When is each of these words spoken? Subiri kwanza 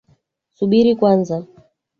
Subiri 0.57 0.91
kwanza 0.99 1.35